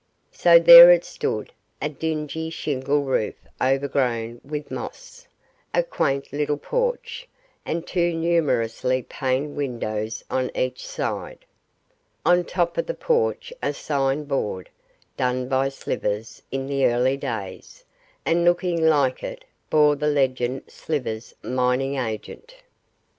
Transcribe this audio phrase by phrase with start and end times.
[0.31, 5.27] So there it stood a dingy shingle roof overgrown with moss
[5.75, 7.27] a quaint little porch
[7.67, 11.45] and two numerously paned windows on each side.
[12.25, 14.71] On top of the porch a sign board
[15.17, 17.83] done by Slivers in the early days,
[18.25, 22.55] and looking like it bore the legend 'Slivers, mining agent.